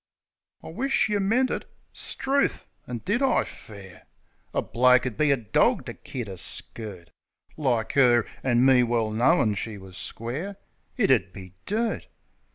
"I 0.63 0.69
wish't 0.69 1.09
yeh 1.09 1.19
meant 1.19 1.51
it." 1.51 1.69
'Struth! 1.93 2.65
And 2.87 3.05
did 3.05 3.21
I, 3.21 3.43
fair? 3.43 4.07
A 4.51 4.63
bloke 4.63 5.05
'ud 5.05 5.15
be 5.15 5.29
a 5.29 5.37
dawg 5.37 5.85
to 5.85 5.93
kid 5.93 6.27
a 6.27 6.39
skirt 6.39 7.11
Like 7.55 7.95
'er. 7.95 8.25
An' 8.43 8.65
me 8.65 8.81
well 8.81 9.11
knowin' 9.11 9.53
she 9.53 9.77
was 9.77 9.97
square. 9.97 10.57
It 10.97 11.11
'ud 11.11 11.31
be 11.33 11.53
dirt! 11.67 12.07